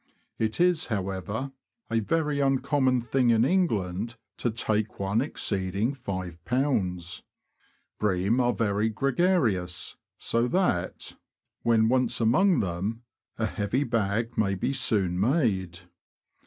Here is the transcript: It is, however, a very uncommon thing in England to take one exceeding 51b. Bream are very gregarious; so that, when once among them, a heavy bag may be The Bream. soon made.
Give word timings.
It 0.39 0.59
is, 0.59 0.87
however, 0.87 1.51
a 1.91 1.99
very 1.99 2.39
uncommon 2.39 3.01
thing 3.01 3.29
in 3.29 3.45
England 3.45 4.15
to 4.37 4.49
take 4.49 4.99
one 4.99 5.21
exceeding 5.21 5.93
51b. 5.93 7.21
Bream 7.99 8.39
are 8.39 8.51
very 8.51 8.89
gregarious; 8.89 9.97
so 10.17 10.47
that, 10.47 11.15
when 11.61 11.87
once 11.87 12.19
among 12.19 12.61
them, 12.61 13.03
a 13.37 13.45
heavy 13.45 13.83
bag 13.83 14.35
may 14.35 14.55
be 14.55 14.69
The 14.69 14.73
Bream. 14.73 14.73
soon 14.73 15.19
made. 15.19 15.79